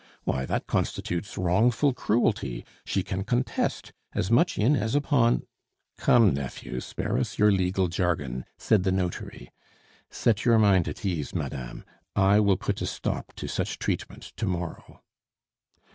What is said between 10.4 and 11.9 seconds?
your mind at ease, madame;